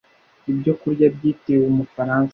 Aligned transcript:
Ibyo 0.51 0.73
kurya 0.81 1.07
byitiriwe 1.15 1.65
umufaransa 1.73 2.29